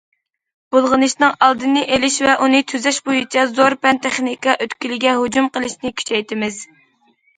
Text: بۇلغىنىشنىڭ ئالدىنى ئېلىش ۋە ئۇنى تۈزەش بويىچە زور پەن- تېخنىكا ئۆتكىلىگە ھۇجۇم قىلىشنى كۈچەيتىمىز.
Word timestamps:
بۇلغىنىشنىڭ 0.75 1.33
ئالدىنى 1.47 1.83
ئېلىش 1.97 2.17
ۋە 2.27 2.33
ئۇنى 2.45 2.61
تۈزەش 2.73 2.99
بويىچە 3.09 3.45
زور 3.59 3.77
پەن- 3.87 4.01
تېخنىكا 4.07 4.57
ئۆتكىلىگە 4.65 5.15
ھۇجۇم 5.23 5.55
قىلىشنى 5.59 5.97
كۈچەيتىمىز. 6.01 6.63